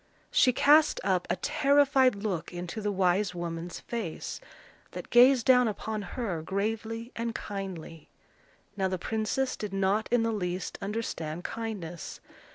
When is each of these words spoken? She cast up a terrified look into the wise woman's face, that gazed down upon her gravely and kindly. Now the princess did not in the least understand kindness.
She 0.31 0.51
cast 0.51 0.99
up 1.03 1.27
a 1.29 1.35
terrified 1.35 2.15
look 2.15 2.51
into 2.51 2.81
the 2.81 2.91
wise 2.91 3.35
woman's 3.35 3.79
face, 3.81 4.41
that 4.93 5.11
gazed 5.11 5.45
down 5.45 5.67
upon 5.67 6.01
her 6.01 6.41
gravely 6.41 7.11
and 7.15 7.35
kindly. 7.35 8.09
Now 8.75 8.87
the 8.87 8.97
princess 8.97 9.55
did 9.55 9.73
not 9.73 10.09
in 10.11 10.23
the 10.23 10.33
least 10.33 10.79
understand 10.81 11.43
kindness. 11.43 12.19